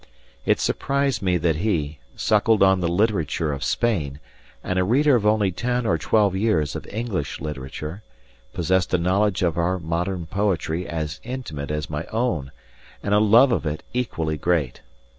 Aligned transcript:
It 0.47 0.59
surprised 0.59 1.21
me 1.21 1.37
that 1.37 1.57
he, 1.57 1.99
suckled 2.15 2.63
on 2.63 2.79
the 2.79 2.87
literature 2.87 3.53
of 3.53 3.63
Spain, 3.63 4.19
and 4.63 4.79
a 4.79 4.83
reader 4.83 5.15
of 5.15 5.27
only 5.27 5.51
ten 5.51 5.85
or 5.85 5.99
twelve 5.99 6.35
years 6.35 6.75
of 6.75 6.87
English 6.87 7.39
literature, 7.39 8.01
possessed 8.51 8.91
a 8.95 8.97
knowledge 8.97 9.43
of 9.43 9.59
our 9.59 9.77
modern 9.77 10.25
poetry 10.25 10.87
as 10.87 11.19
intimate 11.23 11.69
as 11.69 11.87
my 11.87 12.05
own, 12.05 12.51
and 13.03 13.13
a 13.13 13.19
love 13.19 13.51
of 13.51 13.67
it 13.67 13.83
equally 13.93 14.37
great. 14.37 14.81